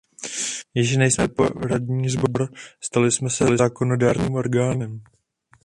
[0.73, 2.53] Již nejsme poradní sbor,
[2.83, 5.03] stali jsme se zákonodárným orgánem.